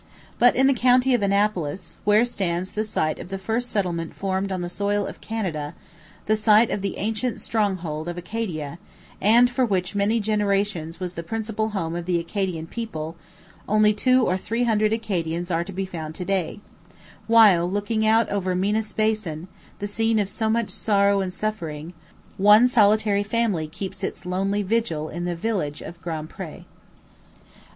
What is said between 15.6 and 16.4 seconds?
to be found to